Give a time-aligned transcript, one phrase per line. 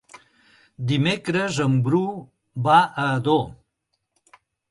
[0.91, 2.01] Dimecres en Bru
[2.69, 3.47] va a Ador.